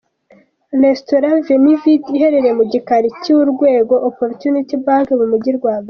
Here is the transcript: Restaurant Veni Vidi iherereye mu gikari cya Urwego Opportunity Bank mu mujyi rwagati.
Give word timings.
Restaurant 0.83 1.39
Veni 1.47 1.73
Vidi 1.81 2.09
iherereye 2.17 2.53
mu 2.59 2.65
gikari 2.71 3.07
cya 3.23 3.33
Urwego 3.41 3.95
Opportunity 4.09 4.73
Bank 4.85 5.07
mu 5.19 5.25
mujyi 5.33 5.51
rwagati. 5.59 5.79